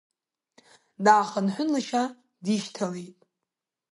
Даахынҳәын 1.05 1.69
лашьа 1.73 2.03
дишьҭалеит. 2.43 3.17